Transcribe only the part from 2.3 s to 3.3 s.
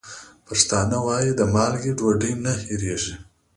نه هېرېږي.